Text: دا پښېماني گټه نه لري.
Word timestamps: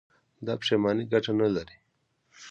دا 0.45 0.53
پښېماني 0.61 1.03
گټه 1.11 1.31
نه 1.39 1.47
لري. 1.55 1.77